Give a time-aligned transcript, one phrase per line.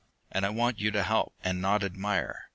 [0.31, 2.47] And I want you to help, and not admire.